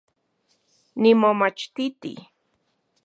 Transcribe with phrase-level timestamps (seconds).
[1.01, 2.13] Nimomachtiti